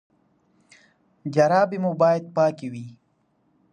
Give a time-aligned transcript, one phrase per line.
[1.33, 2.85] جرابې مو باید پاکې وي.